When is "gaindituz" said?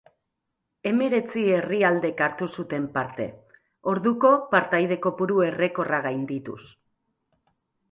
6.09-6.61